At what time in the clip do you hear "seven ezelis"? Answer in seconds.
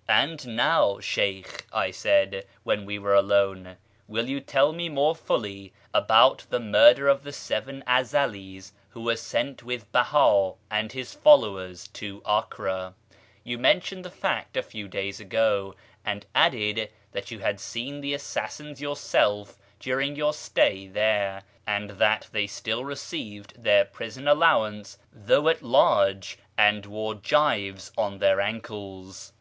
7.32-8.72